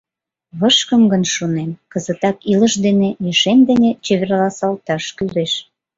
Вышкым 0.59 1.01
гын, 1.11 1.23
шонем, 1.35 1.71
кызытак 1.91 2.37
илыш 2.51 2.73
дене, 2.85 3.09
ешем 3.31 3.59
дене 3.69 3.89
чеверласалташ 4.05 5.03
кӱлеш. 5.17 5.53